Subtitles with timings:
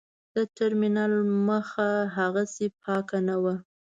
[0.35, 1.13] د ټرمینل
[1.47, 3.55] مخه هاغسې پاکه نه وه.